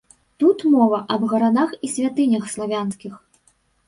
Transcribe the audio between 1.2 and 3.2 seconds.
гарадах і святынях славянскіх.